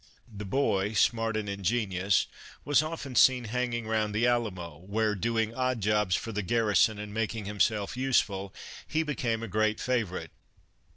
[0.35, 2.25] The boy, smart and ingenious,
[2.65, 7.13] was often seen hanging round the Alamo, where doing odd jobs for the garrison and
[7.13, 8.51] making himself useful,
[8.87, 10.31] he became a great favorite.